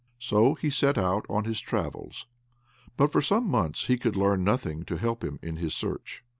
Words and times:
So 0.17 0.55
he 0.55 0.71
set 0.71 0.97
out 0.97 1.27
on 1.29 1.43
his 1.43 1.59
travels; 1.59 2.25
but 2.97 3.11
for 3.11 3.21
some 3.21 3.47
months 3.47 3.85
he 3.85 3.99
could 3.99 4.15
learn 4.15 4.43
nothing 4.43 4.81
to 4.85 4.97
help 4.97 5.23
him 5.23 5.37
in 5.43 5.57
his 5.57 5.75
search. 5.75 6.23